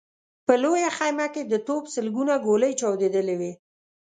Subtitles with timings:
[0.45, 3.51] په لويه خيمه کې د توپ سلګونه ګولۍ چاودلې وې.